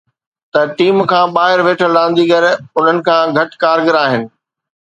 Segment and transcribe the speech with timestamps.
[0.51, 2.43] ته ٽيم کان ٻاهر ويٺل رانديگر
[2.75, 4.21] انهن کان گهٽ ڪارگر آهن.